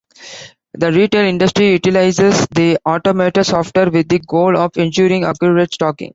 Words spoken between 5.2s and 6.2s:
accurate stocking.